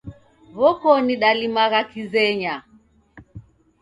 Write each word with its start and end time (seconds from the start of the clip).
W'okoni 0.59 1.13
dalimagha 1.21 1.81
kizenya 1.91 2.53